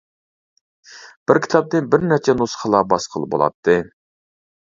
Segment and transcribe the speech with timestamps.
[1.31, 3.77] بىر كىتابنى بىرنەچچە نۇسخىلا باسقىلى بولاتتى.